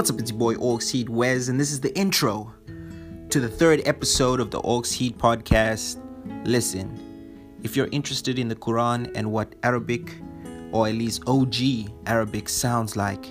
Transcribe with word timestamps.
What's 0.00 0.08
up, 0.08 0.18
it's 0.18 0.30
your 0.30 0.38
boy 0.38 0.54
Orcs 0.54 0.90
Heat 0.90 1.10
Wes, 1.10 1.48
and 1.48 1.60
this 1.60 1.70
is 1.70 1.78
the 1.78 1.94
intro 1.94 2.54
to 3.28 3.38
the 3.38 3.50
third 3.50 3.82
episode 3.84 4.40
of 4.40 4.50
the 4.50 4.58
Orcs 4.62 4.94
Heat 4.94 5.18
podcast. 5.18 6.00
Listen, 6.46 7.52
if 7.62 7.76
you're 7.76 7.90
interested 7.92 8.38
in 8.38 8.48
the 8.48 8.56
Quran 8.56 9.12
and 9.14 9.30
what 9.30 9.54
Arabic, 9.62 10.14
or 10.72 10.88
at 10.88 10.94
least 10.94 11.22
OG 11.26 11.90
Arabic, 12.06 12.48
sounds 12.48 12.96
like 12.96 13.30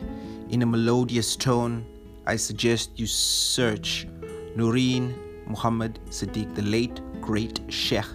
in 0.50 0.62
a 0.62 0.66
melodious 0.68 1.36
tone, 1.36 1.84
I 2.28 2.36
suggest 2.36 3.00
you 3.00 3.08
search 3.08 4.08
Noreen 4.56 5.16
Muhammad 5.48 6.00
Sadiq, 6.12 6.54
the 6.54 6.62
late 6.62 7.02
great 7.20 7.62
Sheikh 7.70 8.06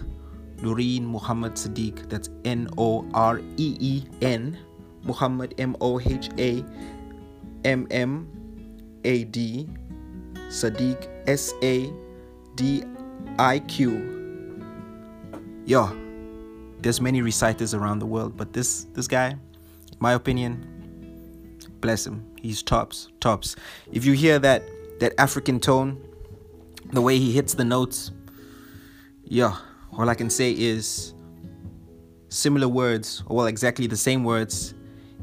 Noreen 0.61 1.05
Muhammad 1.05 1.55
Sadiq. 1.55 2.07
That's 2.07 2.29
N 2.45 2.69
O 2.77 3.05
R 3.13 3.39
E 3.57 3.75
E 3.81 4.03
N 4.21 4.57
Muhammad 5.03 5.55
M 5.57 5.75
O 5.81 5.99
H 5.99 6.29
A 6.37 6.63
M 7.65 7.85
M 7.91 8.31
A 9.05 9.23
D 9.23 9.69
Sadiq 10.49 11.07
S 11.27 11.53
A 11.63 11.91
D 12.55 12.83
I 13.39 13.59
Q. 13.59 14.63
Yo, 15.65 15.95
there's 16.81 16.99
many 16.99 17.21
reciters 17.21 17.73
around 17.73 17.99
the 17.99 18.05
world, 18.05 18.35
but 18.35 18.51
this 18.53 18.85
this 18.93 19.07
guy, 19.07 19.35
my 19.99 20.13
opinion, 20.13 21.57
bless 21.81 22.05
him. 22.05 22.25
He's 22.41 22.61
tops, 22.61 23.09
tops. 23.19 23.55
If 23.91 24.05
you 24.05 24.13
hear 24.13 24.39
that 24.39 24.63
that 24.99 25.13
African 25.19 25.59
tone, 25.59 26.01
the 26.91 27.01
way 27.01 27.17
he 27.17 27.31
hits 27.31 27.53
the 27.53 27.65
notes, 27.65 28.11
yeah, 29.23 29.55
all 29.97 30.09
I 30.09 30.15
can 30.15 30.29
say 30.29 30.51
is 30.51 31.13
similar 32.29 32.67
words, 32.67 33.23
or 33.27 33.37
well, 33.37 33.45
exactly 33.47 33.87
the 33.87 33.97
same 33.97 34.23
words 34.23 34.73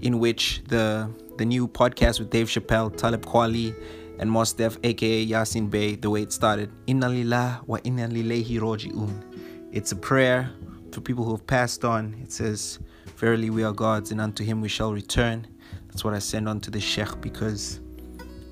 in 0.02 0.19
which 0.19 0.62
the 0.69 1.11
the 1.38 1.45
new 1.45 1.66
podcast 1.66 2.19
with 2.19 2.30
Dave 2.30 2.48
Chappelle, 2.48 2.95
Talib 2.95 3.25
Kweli, 3.25 3.75
and 4.19 4.31
Mos 4.31 4.53
Def, 4.53 4.78
aka 4.84 5.27
Yasin 5.27 5.70
Bey, 5.70 5.94
the 5.94 6.11
way 6.11 6.22
it 6.22 6.33
started. 6.33 6.70
Inna 6.86 7.09
lillah 7.09 7.62
wa 7.67 7.78
inna 7.84 8.06
lillahi 8.09 8.61
roji'un. 8.61 9.69
It's 9.72 9.92
a 9.92 9.97
prayer 9.97 10.50
for 10.92 11.00
people 11.00 11.25
who 11.25 11.31
have 11.31 11.47
passed 11.47 11.84
on. 11.84 12.14
It 12.22 12.31
says, 12.31 12.78
Verily 13.17 13.50
we 13.50 13.62
are 13.64 13.72
God's, 13.72 14.12
and 14.12 14.20
unto 14.20 14.44
him 14.44 14.61
we 14.61 14.69
shall 14.69 14.92
return. 14.92 15.47
That's 15.86 16.05
what 16.05 16.14
I 16.14 16.19
send 16.19 16.48
on 16.48 16.61
to 16.61 16.70
the 16.70 16.81
Sheikh 16.81 17.20
because, 17.20 17.81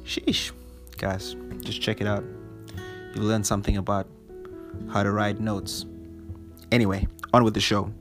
sheesh, 0.05 0.53
guys, 0.97 1.37
just 1.61 1.83
check 1.83 2.01
it 2.01 2.07
out. 2.07 2.25
You'll 3.15 3.27
learn 3.27 3.45
something 3.45 3.77
about 3.77 4.09
how 4.91 5.03
to 5.03 5.11
write 5.11 5.41
notes. 5.41 5.85
Anyway, 6.73 7.07
on 7.35 7.45
with 7.45 7.55
the 7.55 7.61
show. 7.61 7.93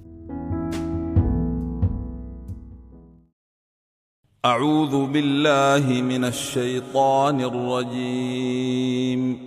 أعوذ 4.46 5.06
بالله 5.06 6.02
من 6.02 6.26
الشيطان 6.26 7.42
الرجيم. 7.42 9.40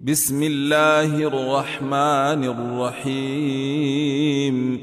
بسم 0.00 0.42
الله 0.42 1.04
الرحمن 1.04 2.44
الرحيم. 3.04 4.80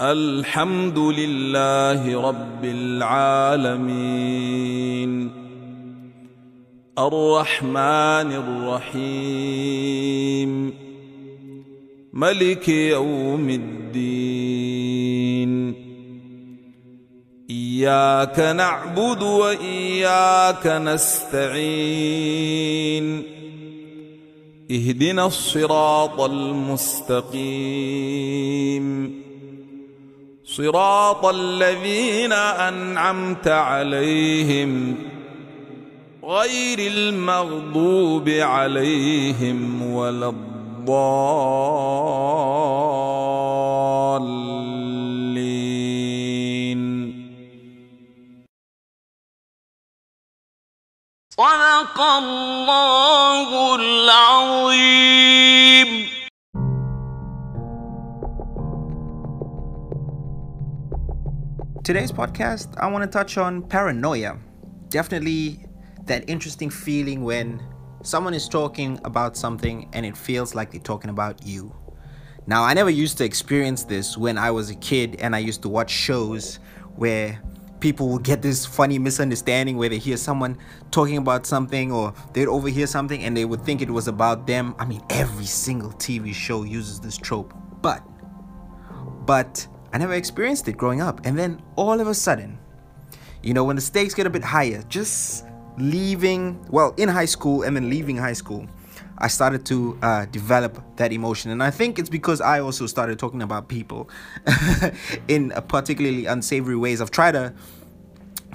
الحمد 0.00 0.98
لله 0.98 2.28
رب 2.28 2.64
العالمين. 2.64 4.10
الرحمن 6.98 8.32
الرحيم. 8.86 10.72
ملك 12.12 12.68
يوم 12.68 13.50
الدين. 13.50 15.89
إياك 17.50 18.38
نعبد 18.38 19.22
وإياك 19.22 20.66
نستعين. 20.66 21.46
اهدنا 24.70 25.26
الصراط 25.26 26.20
المستقيم. 26.20 27.50
صراط 30.44 31.26
الذين 31.26 32.32
أنعمت 32.32 33.48
عليهم 33.48 34.94
غير 36.24 36.92
المغضوب 36.92 38.28
عليهم 38.28 39.92
ولا 39.92 40.28
الضالين. 40.28 40.50
صدق 51.39 51.99
الله 51.99 53.75
العظيم 53.75 55.35
Today's 61.83 62.11
podcast, 62.13 62.69
I 62.77 62.87
want 62.87 63.03
to 63.03 63.07
touch 63.09 63.37
on 63.37 63.63
paranoia. 63.63 64.37
Definitely 64.87 65.59
that 66.05 66.23
interesting 66.29 66.69
feeling 66.69 67.21
when 67.25 67.61
someone 68.01 68.33
is 68.33 68.47
talking 68.47 68.97
about 69.03 69.35
something 69.35 69.89
and 69.91 70.05
it 70.05 70.15
feels 70.15 70.55
like 70.55 70.71
they're 70.71 70.79
talking 70.79 71.09
about 71.09 71.45
you. 71.45 71.75
Now, 72.47 72.63
I 72.63 72.73
never 72.73 72.89
used 72.89 73.17
to 73.17 73.25
experience 73.25 73.83
this 73.83 74.17
when 74.17 74.37
I 74.37 74.51
was 74.51 74.69
a 74.69 74.75
kid 74.75 75.17
and 75.19 75.35
I 75.35 75.39
used 75.39 75.61
to 75.63 75.69
watch 75.69 75.91
shows 75.91 76.59
where 76.95 77.41
people 77.80 78.08
will 78.08 78.18
get 78.18 78.42
this 78.42 78.66
funny 78.66 78.98
misunderstanding 78.98 79.76
where 79.76 79.88
they 79.88 79.98
hear 79.98 80.16
someone 80.16 80.58
talking 80.90 81.16
about 81.16 81.46
something 81.46 81.90
or 81.90 82.14
they'd 82.32 82.46
overhear 82.46 82.86
something 82.86 83.24
and 83.24 83.36
they 83.36 83.44
would 83.44 83.62
think 83.62 83.82
it 83.82 83.90
was 83.90 84.08
about 84.08 84.46
them. 84.46 84.74
I 84.78 84.84
mean, 84.84 85.02
every 85.10 85.46
single 85.46 85.90
TV 85.92 86.34
show 86.34 86.62
uses 86.62 87.00
this 87.00 87.16
trope. 87.16 87.54
But, 87.82 88.06
but 89.26 89.66
I 89.92 89.98
never 89.98 90.14
experienced 90.14 90.68
it 90.68 90.76
growing 90.76 91.00
up. 91.00 91.24
And 91.24 91.38
then 91.38 91.62
all 91.76 92.00
of 92.00 92.06
a 92.06 92.14
sudden, 92.14 92.58
you 93.42 93.54
know, 93.54 93.64
when 93.64 93.76
the 93.76 93.82
stakes 93.82 94.14
get 94.14 94.26
a 94.26 94.30
bit 94.30 94.44
higher, 94.44 94.82
just 94.88 95.46
leaving, 95.78 96.64
well, 96.70 96.94
in 96.98 97.08
high 97.08 97.24
school 97.24 97.62
and 97.62 97.74
then 97.74 97.88
leaving 97.88 98.16
high 98.16 98.34
school, 98.34 98.68
I 99.20 99.28
started 99.28 99.66
to 99.66 99.98
uh, 100.02 100.24
develop 100.26 100.96
that 100.96 101.12
emotion. 101.12 101.50
And 101.50 101.62
I 101.62 101.70
think 101.70 101.98
it's 101.98 102.08
because 102.08 102.40
I 102.40 102.60
also 102.60 102.86
started 102.86 103.18
talking 103.18 103.42
about 103.42 103.68
people 103.68 104.08
in 105.28 105.50
particularly 105.68 106.26
unsavory 106.26 106.76
ways. 106.76 107.00
I've 107.00 107.10
tried 107.10 107.32
to 107.32 107.52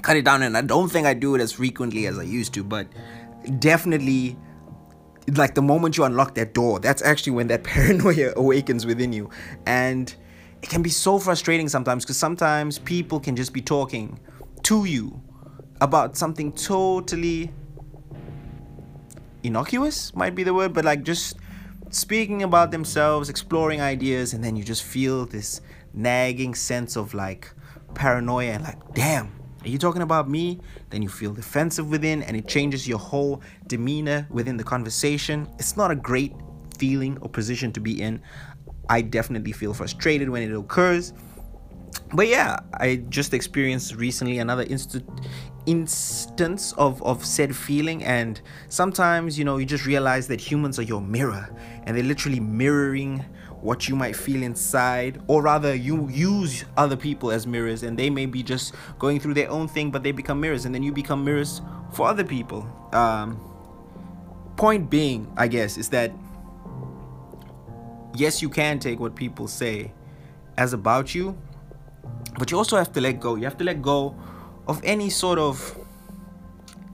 cut 0.02 0.16
it 0.16 0.24
down, 0.24 0.42
and 0.42 0.56
I 0.56 0.62
don't 0.62 0.90
think 0.90 1.06
I 1.06 1.14
do 1.14 1.34
it 1.36 1.40
as 1.40 1.52
frequently 1.52 2.06
as 2.06 2.18
I 2.18 2.24
used 2.24 2.52
to, 2.54 2.64
but 2.64 2.88
definitely. 3.58 4.36
Like 5.34 5.56
the 5.56 5.62
moment 5.62 5.96
you 5.96 6.04
unlock 6.04 6.36
that 6.36 6.54
door, 6.54 6.78
that's 6.78 7.02
actually 7.02 7.32
when 7.32 7.48
that 7.48 7.64
paranoia 7.64 8.32
awakens 8.36 8.86
within 8.86 9.12
you. 9.12 9.28
And 9.66 10.14
it 10.62 10.68
can 10.68 10.82
be 10.82 10.90
so 10.90 11.18
frustrating 11.18 11.68
sometimes 11.68 12.04
because 12.04 12.16
sometimes 12.16 12.78
people 12.78 13.18
can 13.18 13.34
just 13.34 13.52
be 13.52 13.60
talking 13.60 14.20
to 14.62 14.84
you 14.84 15.20
about 15.80 16.16
something 16.16 16.52
totally 16.52 17.52
innocuous 19.42 20.14
might 20.14 20.34
be 20.34 20.42
the 20.42 20.54
word 20.54 20.72
but 20.72 20.84
like 20.84 21.02
just 21.02 21.36
speaking 21.90 22.42
about 22.42 22.70
themselves 22.70 23.28
exploring 23.28 23.80
ideas 23.80 24.32
and 24.32 24.42
then 24.42 24.56
you 24.56 24.64
just 24.64 24.82
feel 24.82 25.26
this 25.26 25.60
nagging 25.94 26.54
sense 26.54 26.96
of 26.96 27.14
like 27.14 27.52
paranoia 27.94 28.52
and 28.52 28.64
like 28.64 28.94
damn 28.94 29.32
are 29.66 29.68
you 29.68 29.78
talking 29.78 30.02
about 30.02 30.30
me? 30.30 30.60
Then 30.90 31.02
you 31.02 31.08
feel 31.08 31.32
defensive 31.32 31.90
within 31.90 32.22
and 32.22 32.36
it 32.36 32.46
changes 32.46 32.86
your 32.86 33.00
whole 33.00 33.42
demeanor 33.66 34.28
within 34.30 34.56
the 34.56 34.62
conversation. 34.62 35.48
It's 35.58 35.76
not 35.76 35.90
a 35.90 35.96
great 35.96 36.32
feeling 36.78 37.18
or 37.20 37.28
position 37.28 37.72
to 37.72 37.80
be 37.80 38.00
in. 38.00 38.22
I 38.88 39.00
definitely 39.00 39.50
feel 39.50 39.74
frustrated 39.74 40.30
when 40.30 40.44
it 40.44 40.54
occurs. 40.54 41.12
But 42.14 42.28
yeah 42.28 42.56
i 42.74 42.96
just 43.08 43.34
experienced 43.34 43.96
recently 43.96 44.38
another 44.38 44.62
inst- 44.62 45.02
instance 45.66 46.72
of, 46.78 47.02
of 47.02 47.24
said 47.24 47.54
feeling 47.54 48.02
and 48.04 48.40
sometimes 48.68 49.38
you 49.38 49.44
know 49.44 49.58
you 49.58 49.66
just 49.66 49.84
realize 49.84 50.28
that 50.28 50.40
humans 50.40 50.78
are 50.78 50.82
your 50.82 51.00
mirror 51.00 51.48
and 51.84 51.96
they're 51.96 52.04
literally 52.04 52.40
mirroring 52.40 53.24
what 53.60 53.88
you 53.88 53.96
might 53.96 54.14
feel 54.14 54.42
inside 54.42 55.20
or 55.26 55.42
rather 55.42 55.74
you 55.74 56.08
use 56.08 56.64
other 56.76 56.96
people 56.96 57.30
as 57.30 57.46
mirrors 57.46 57.82
and 57.82 57.98
they 57.98 58.08
may 58.08 58.26
be 58.26 58.42
just 58.42 58.74
going 58.98 59.18
through 59.18 59.34
their 59.34 59.50
own 59.50 59.66
thing 59.66 59.90
but 59.90 60.02
they 60.02 60.12
become 60.12 60.40
mirrors 60.40 60.64
and 60.64 60.74
then 60.74 60.82
you 60.82 60.92
become 60.92 61.24
mirrors 61.24 61.60
for 61.92 62.06
other 62.06 62.24
people. 62.24 62.66
Um 62.92 63.40
point 64.56 64.88
being 64.88 65.30
i 65.36 65.46
guess 65.46 65.76
is 65.76 65.90
that 65.90 66.10
yes 68.14 68.40
you 68.40 68.48
can 68.48 68.78
take 68.78 68.98
what 68.98 69.14
people 69.14 69.46
say 69.46 69.92
as 70.56 70.72
about 70.72 71.14
you 71.14 71.36
but 72.38 72.50
you 72.50 72.58
also 72.58 72.76
have 72.76 72.92
to 72.92 73.00
let 73.00 73.20
go. 73.20 73.36
You 73.36 73.44
have 73.44 73.56
to 73.58 73.64
let 73.64 73.80
go 73.80 74.14
of 74.66 74.80
any 74.84 75.10
sort 75.10 75.38
of 75.38 75.76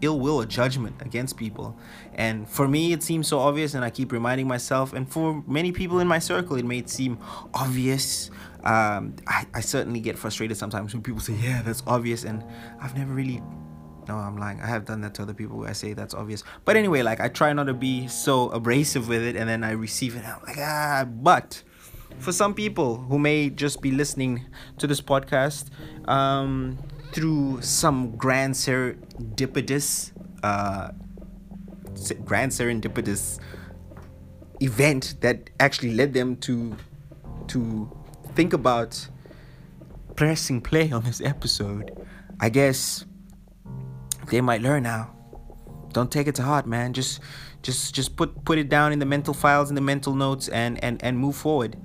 ill 0.00 0.18
will 0.18 0.40
or 0.40 0.44
judgment 0.44 1.00
against 1.00 1.36
people. 1.36 1.78
And 2.14 2.48
for 2.48 2.68
me, 2.68 2.92
it 2.92 3.02
seems 3.02 3.28
so 3.28 3.38
obvious, 3.38 3.74
and 3.74 3.84
I 3.84 3.90
keep 3.90 4.12
reminding 4.12 4.46
myself. 4.46 4.92
And 4.92 5.08
for 5.10 5.42
many 5.46 5.72
people 5.72 6.00
in 6.00 6.08
my 6.08 6.18
circle, 6.18 6.56
it 6.56 6.64
may 6.64 6.84
seem 6.86 7.18
obvious. 7.54 8.30
Um, 8.64 9.16
I, 9.26 9.46
I 9.54 9.60
certainly 9.60 10.00
get 10.00 10.18
frustrated 10.18 10.56
sometimes 10.56 10.92
when 10.92 11.02
people 11.02 11.20
say, 11.20 11.34
Yeah, 11.34 11.62
that's 11.62 11.82
obvious. 11.86 12.24
And 12.24 12.44
I've 12.80 12.96
never 12.96 13.12
really 13.12 13.42
no, 14.08 14.16
I'm 14.16 14.36
lying. 14.36 14.60
I 14.60 14.66
have 14.66 14.84
done 14.84 15.00
that 15.02 15.14
to 15.14 15.22
other 15.22 15.34
people. 15.34 15.58
Where 15.58 15.70
I 15.70 15.72
say 15.72 15.92
that's 15.92 16.14
obvious. 16.14 16.42
But 16.64 16.76
anyway, 16.76 17.02
like 17.02 17.20
I 17.20 17.28
try 17.28 17.52
not 17.52 17.64
to 17.64 17.74
be 17.74 18.08
so 18.08 18.50
abrasive 18.50 19.08
with 19.08 19.22
it, 19.22 19.36
and 19.36 19.48
then 19.48 19.62
I 19.62 19.72
receive 19.72 20.16
it. 20.16 20.24
I'm 20.26 20.42
like, 20.44 20.58
ah. 20.58 21.04
But 21.08 21.62
for 22.18 22.32
some 22.32 22.54
people 22.54 22.96
who 22.96 23.18
may 23.18 23.48
just 23.48 23.80
be 23.80 23.90
listening 23.90 24.44
to 24.78 24.86
this 24.86 25.00
podcast 25.00 25.70
um, 26.08 26.78
through 27.12 27.60
some 27.62 28.16
grand 28.16 28.54
serendipitous, 28.54 30.12
uh, 30.42 30.90
grand 32.24 32.52
serendipitous 32.52 33.38
event 34.60 35.16
that 35.20 35.50
actually 35.60 35.94
led 35.94 36.14
them 36.14 36.36
to 36.36 36.76
to 37.48 37.90
think 38.34 38.52
about 38.52 39.08
pressing 40.16 40.60
play 40.60 40.90
on 40.92 41.02
this 41.04 41.20
episode, 41.20 41.90
I 42.40 42.48
guess 42.48 43.04
they 44.30 44.40
might 44.40 44.62
learn 44.62 44.84
now. 44.84 45.14
Don't 45.92 46.10
take 46.10 46.26
it 46.26 46.34
to 46.36 46.42
heart, 46.42 46.66
man. 46.66 46.92
Just 46.92 47.20
just 47.62 47.94
just 47.94 48.16
put 48.16 48.44
put 48.44 48.58
it 48.58 48.68
down 48.68 48.92
in 48.92 48.98
the 48.98 49.06
mental 49.06 49.34
files 49.34 49.68
in 49.68 49.74
the 49.74 49.80
mental 49.80 50.14
notes 50.14 50.48
and 50.48 50.82
and 50.82 51.02
and 51.02 51.18
move 51.18 51.36
forward. 51.36 51.76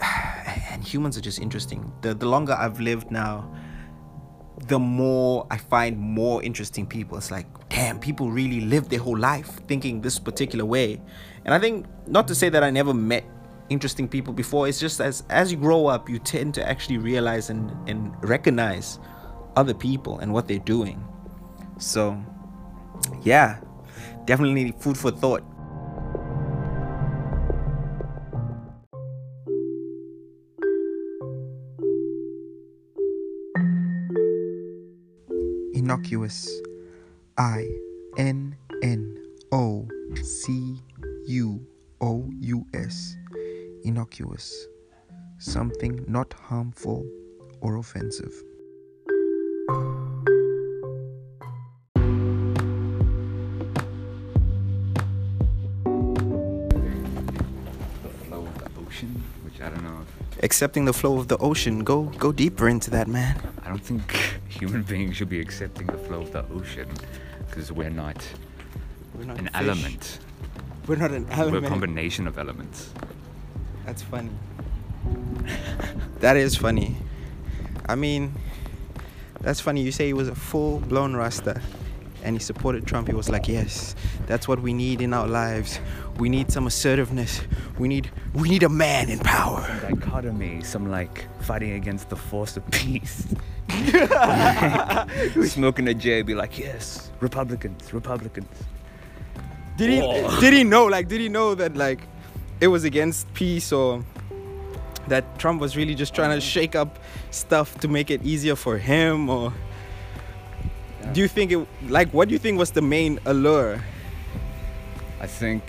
And 0.68 0.84
humans 0.84 1.16
are 1.16 1.22
just 1.22 1.40
interesting. 1.40 1.90
The 2.02 2.14
the 2.14 2.26
longer 2.26 2.52
I've 2.52 2.80
lived 2.80 3.10
now, 3.10 3.50
the 4.68 4.78
more 4.78 5.46
I 5.50 5.58
find 5.58 5.98
more 5.98 6.42
interesting 6.42 6.86
people. 6.86 7.16
It's 7.18 7.30
like, 7.30 7.46
damn, 7.68 7.98
people 7.98 8.30
really 8.30 8.62
live 8.62 8.88
their 8.88 8.98
whole 8.98 9.18
life 9.18 9.60
thinking 9.68 10.00
this 10.00 10.18
particular 10.18 10.64
way. 10.64 11.00
And 11.44 11.54
I 11.54 11.58
think 11.58 11.86
not 12.06 12.26
to 12.28 12.34
say 12.34 12.48
that 12.48 12.62
I 12.64 12.70
never 12.70 12.94
met 12.94 13.24
interesting 13.68 14.08
people 14.08 14.32
before. 14.32 14.68
It's 14.68 14.80
just 14.80 15.00
as 15.00 15.24
as 15.28 15.50
you 15.50 15.58
grow 15.58 15.86
up, 15.86 16.08
you 16.08 16.18
tend 16.18 16.54
to 16.54 16.68
actually 16.68 16.98
realize 16.98 17.50
and 17.50 17.70
and 17.88 18.14
recognize 18.22 18.98
other 19.56 19.74
people 19.74 20.18
and 20.18 20.32
what 20.32 20.46
they're 20.48 20.58
doing. 20.58 21.02
So, 21.78 22.22
yeah, 23.22 23.58
definitely 24.24 24.72
food 24.78 24.96
for 24.96 25.10
thought. 25.10 25.42
Innocuous. 35.76 36.48
I 37.36 37.68
N 38.16 38.56
N 38.82 39.22
O 39.52 39.86
C 40.22 40.80
U 41.26 41.66
O 42.00 42.30
U 42.40 42.66
S. 42.72 43.14
Innocuous. 43.84 44.68
Something 45.38 46.02
not 46.08 46.32
harmful 46.32 47.06
or 47.60 47.76
offensive. 47.76 48.32
the 58.02 58.08
flow 58.24 58.46
of 58.46 58.58
the 58.58 58.70
ocean, 58.80 59.22
which 59.44 59.60
I 59.60 59.68
don't 59.68 59.84
know. 59.84 60.06
If, 60.38 60.42
Accepting 60.42 60.86
the 60.86 60.94
flow 60.94 61.18
of 61.18 61.28
the 61.28 61.36
ocean. 61.36 61.84
Go 61.84 62.04
go 62.04 62.32
deeper 62.32 62.66
into 62.66 62.90
that, 62.92 63.08
man. 63.08 63.36
I 63.62 63.68
don't 63.68 63.84
think 63.84 64.40
human 64.58 64.82
beings 64.90 65.16
should 65.16 65.28
be 65.28 65.40
accepting 65.40 65.86
the 65.86 65.98
flow 65.98 66.20
of 66.22 66.32
the 66.32 66.44
ocean 66.54 66.88
because 67.48 67.70
we're 67.72 67.90
not 67.90 68.16
We're 69.14 69.24
not 69.24 69.38
an 69.38 69.44
fish. 69.46 69.52
element. 69.54 70.18
We're 70.86 70.96
not 70.96 71.10
an 71.10 71.26
element. 71.30 71.62
We're 71.62 71.66
a 71.66 71.70
combination 71.70 72.26
of 72.26 72.38
elements. 72.38 72.90
That's 73.84 74.02
funny. 74.02 74.30
that 76.20 76.36
is 76.36 76.56
funny. 76.56 76.96
I 77.88 77.94
mean, 77.94 78.34
that's 79.40 79.60
funny. 79.60 79.82
You 79.82 79.92
say 79.92 80.06
he 80.06 80.12
was 80.12 80.28
a 80.28 80.34
full 80.34 80.80
blown 80.80 81.14
Rasta 81.14 81.60
and 82.24 82.34
he 82.34 82.40
supported 82.40 82.86
Trump. 82.86 83.06
He 83.08 83.14
was 83.14 83.28
like, 83.28 83.46
yes, 83.46 83.94
that's 84.26 84.48
what 84.48 84.60
we 84.60 84.72
need 84.74 85.00
in 85.00 85.12
our 85.12 85.28
lives. 85.28 85.78
We 86.18 86.28
need 86.28 86.50
some 86.50 86.66
assertiveness. 86.66 87.42
We 87.78 87.86
need 87.88 88.10
we 88.34 88.48
need 88.48 88.62
a 88.64 88.68
man 88.68 89.08
in 89.10 89.18
power. 89.20 89.62
Dichotomy, 89.82 90.62
some 90.64 90.90
like 90.90 91.26
fighting 91.42 91.72
against 91.72 92.08
the 92.08 92.16
force 92.16 92.56
of 92.56 92.68
peace. 92.70 93.26
Smoking 95.46 95.88
a 95.88 95.94
J, 95.94 96.22
be 96.22 96.34
like, 96.34 96.58
yes, 96.58 97.10
Republicans, 97.20 97.92
Republicans. 97.92 98.48
Did 99.76 99.90
he 99.90 100.00
Oh. 100.00 100.40
did 100.40 100.52
he 100.54 100.64
know 100.64 100.86
like 100.86 101.06
did 101.08 101.20
he 101.20 101.28
know 101.28 101.54
that 101.54 101.76
like 101.76 102.00
it 102.60 102.68
was 102.68 102.84
against 102.84 103.32
peace 103.34 103.72
or 103.72 104.02
that 105.08 105.38
Trump 105.38 105.60
was 105.60 105.76
really 105.76 105.94
just 105.94 106.14
trying 106.14 106.34
to 106.34 106.40
shake 106.40 106.74
up 106.74 106.98
stuff 107.30 107.78
to 107.80 107.88
make 107.88 108.10
it 108.10 108.22
easier 108.24 108.56
for 108.56 108.78
him 108.78 109.28
or 109.28 109.52
do 111.12 111.20
you 111.20 111.28
think 111.28 111.52
it 111.52 111.66
like 111.88 112.08
what 112.14 112.28
do 112.28 112.32
you 112.32 112.38
think 112.38 112.58
was 112.58 112.70
the 112.70 112.80
main 112.82 113.20
allure? 113.26 113.82
I 115.20 115.26
think 115.26 115.62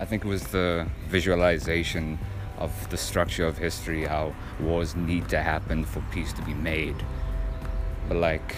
I 0.00 0.04
think 0.04 0.24
it 0.24 0.28
was 0.28 0.42
the 0.48 0.86
visualization 1.08 2.18
of 2.62 2.90
the 2.90 2.96
structure 2.96 3.46
of 3.46 3.58
history, 3.58 4.04
how 4.04 4.32
wars 4.60 4.94
need 4.94 5.28
to 5.28 5.38
happen 5.42 5.84
for 5.84 6.00
peace 6.12 6.32
to 6.34 6.42
be 6.42 6.54
made. 6.54 6.96
But 8.08 8.18
like 8.18 8.54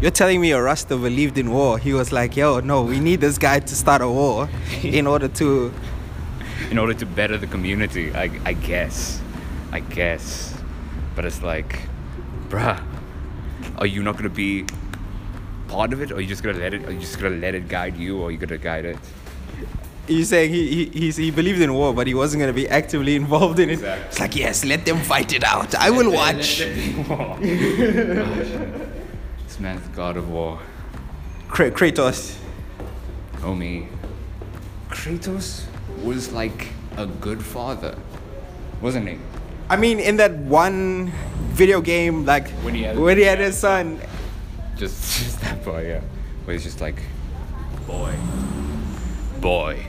You're 0.00 0.10
telling 0.10 0.40
me 0.40 0.50
a 0.50 0.60
Rasta 0.60 0.96
believed 0.96 1.38
in 1.38 1.50
war. 1.50 1.78
He 1.78 1.92
was 1.94 2.10
like, 2.12 2.36
yo, 2.36 2.60
no, 2.60 2.82
we 2.82 2.98
need 3.00 3.20
this 3.20 3.38
guy 3.38 3.60
to 3.60 3.74
start 3.74 4.02
a 4.02 4.08
war 4.08 4.48
in 4.82 5.06
order 5.06 5.28
to 5.40 5.72
in 6.70 6.78
order 6.78 6.94
to 6.94 7.06
better 7.06 7.36
the 7.38 7.46
community, 7.46 8.12
I, 8.14 8.30
I 8.44 8.52
guess. 8.54 9.20
I 9.70 9.80
guess. 9.80 10.54
But 11.14 11.24
it's 11.24 11.42
like, 11.42 11.80
bruh, 12.48 12.82
are 13.78 13.86
you 13.86 14.02
not 14.02 14.16
gonna 14.16 14.28
be 14.28 14.64
part 15.68 15.92
of 15.92 16.00
it? 16.02 16.10
Or 16.10 16.16
are 16.16 16.20
you 16.20 16.28
just 16.28 16.42
gonna 16.42 16.58
let 16.58 16.74
it 16.74 16.84
are 16.86 16.92
you 16.92 17.00
just 17.00 17.20
gonna 17.20 17.36
let 17.36 17.54
it 17.54 17.68
guide 17.68 17.96
you 17.96 18.18
or 18.20 18.28
are 18.28 18.30
you 18.32 18.38
gonna 18.38 18.58
guide 18.58 18.84
it? 18.84 18.98
He's 20.06 20.28
saying 20.28 20.50
he, 20.52 20.86
he 20.86 21.10
he 21.10 21.30
believed 21.30 21.60
in 21.62 21.72
war, 21.72 21.94
but 21.94 22.06
he 22.06 22.12
wasn't 22.14 22.40
gonna 22.42 22.52
be 22.52 22.68
actively 22.68 23.14
involved 23.16 23.58
in 23.58 23.70
it. 23.70 23.74
Exactly. 23.74 24.06
It's 24.08 24.20
like 24.20 24.36
yes, 24.36 24.64
let 24.64 24.84
them 24.84 24.98
fight 25.00 25.32
it 25.32 25.42
out. 25.44 25.74
I 25.74 25.90
will 25.90 26.10
watch. 26.12 26.58
this 29.44 29.58
man's 29.60 29.86
god 29.96 30.16
of 30.16 30.28
war. 30.30 30.58
Kra- 31.48 31.70
Kratos. 31.70 32.36
Oh, 33.42 33.46
Homie. 33.48 33.86
Kratos 34.90 35.64
was 36.02 36.32
like 36.32 36.68
a 36.96 37.06
good 37.06 37.42
father, 37.42 37.96
wasn't 38.80 39.08
he? 39.08 39.18
I 39.70 39.76
mean, 39.76 39.98
in 40.00 40.16
that 40.16 40.32
one 40.32 41.12
video 41.52 41.80
game, 41.80 42.24
like 42.26 42.48
When 42.62 42.74
he 42.74 42.82
had- 42.82 42.98
when 42.98 43.16
he 43.16 43.24
had 43.24 43.38
his 43.38 43.56
son, 43.56 43.98
Just, 44.76 45.18
just 45.24 45.40
that 45.40 45.64
boy, 45.64 45.86
yeah. 45.88 46.00
Where 46.44 46.52
he's 46.54 46.64
just 46.64 46.80
like, 46.80 47.00
boy, 47.86 48.12
boy. 49.40 49.86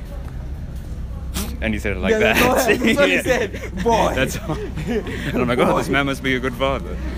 And 1.62 1.74
he 1.74 1.80
said 1.80 1.96
it 1.98 2.00
like 2.00 2.12
Yeah, 2.12 2.20
that. 2.20 2.36
that's 2.36 2.68
what- 2.68 2.80
that's 2.80 2.98
what 2.98 3.10
he 3.10 3.22
said, 3.22 3.52
boy. 3.84 4.14
That's 4.16 4.38
all. 4.38 4.58
And 4.58 5.38
I'm 5.42 5.48
like, 5.48 5.60
oh, 5.60 5.78
this 5.78 5.90
man 5.90 6.06
must 6.06 6.22
be 6.24 6.36
a 6.36 6.40
good 6.40 6.54
father. 6.56 6.96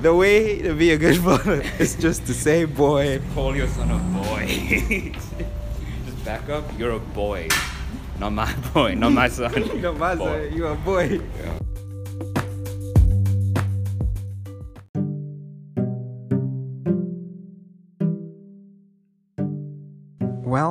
the 0.00 0.14
way 0.14 0.60
to 0.62 0.74
be 0.74 0.90
a 0.92 0.98
good 0.98 1.18
father 1.18 1.62
is 1.78 1.96
just 1.96 2.26
to 2.26 2.34
say 2.34 2.64
boy. 2.64 3.20
Call 3.34 3.56
your 3.56 3.68
son 3.68 3.90
a 3.90 3.98
boy. 4.22 4.46
just 6.06 6.24
back 6.24 6.48
up. 6.48 6.64
You're 6.78 6.92
a 6.92 6.98
boy, 7.00 7.48
not 8.18 8.32
my 8.32 8.52
boy, 8.72 8.94
not 8.94 9.12
my 9.12 9.28
son. 9.28 9.80
not 9.82 9.96
my 9.98 10.14
Boy. 10.14 10.48
you're 10.54 10.72
a 10.72 10.76
boy. 10.76 11.20
Yeah. 11.42 11.58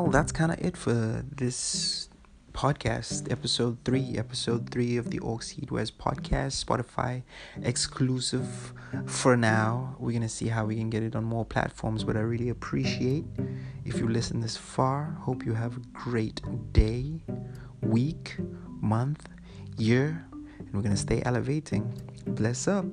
Well, 0.05 0.11
that's 0.11 0.31
kind 0.31 0.51
of 0.51 0.59
it 0.59 0.77
for 0.77 1.25
this 1.35 2.09
podcast, 2.53 3.31
episode 3.31 3.79
three. 3.83 4.19
Episode 4.19 4.69
three 4.69 4.97
of 4.97 5.09
the 5.09 5.17
Orc 5.17 5.41
Seed 5.41 5.71
West 5.71 5.97
podcast, 5.97 6.63
Spotify 6.63 7.23
exclusive 7.63 8.71
for 9.07 9.35
now. 9.35 9.95
We're 9.97 10.11
gonna 10.11 10.29
see 10.29 10.47
how 10.47 10.65
we 10.65 10.75
can 10.75 10.91
get 10.91 11.01
it 11.01 11.15
on 11.15 11.23
more 11.23 11.43
platforms, 11.43 12.03
but 12.03 12.15
I 12.15 12.19
really 12.19 12.49
appreciate 12.49 13.25
if 13.83 13.97
you 13.97 14.07
listen 14.07 14.41
this 14.41 14.55
far. 14.55 15.17
Hope 15.21 15.43
you 15.43 15.55
have 15.55 15.75
a 15.77 15.81
great 15.91 16.39
day, 16.71 17.23
week, 17.81 18.37
month, 18.81 19.27
year, 19.79 20.23
and 20.59 20.71
we're 20.71 20.83
gonna 20.83 20.95
stay 20.95 21.23
elevating. 21.25 21.91
Bless 22.27 22.67
up. 22.67 22.85